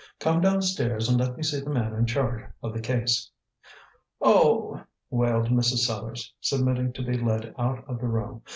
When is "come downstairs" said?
0.19-1.07